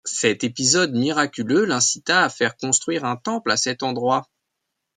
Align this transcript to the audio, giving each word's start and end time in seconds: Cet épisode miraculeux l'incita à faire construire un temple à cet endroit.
Cet 0.07 0.43
épisode 0.43 0.93
miraculeux 0.93 1.63
l'incita 1.65 2.23
à 2.23 2.29
faire 2.29 2.57
construire 2.57 3.05
un 3.05 3.17
temple 3.17 3.51
à 3.51 3.55
cet 3.57 3.83
endroit. 3.83 4.27